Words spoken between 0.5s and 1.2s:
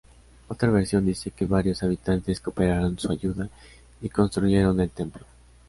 versión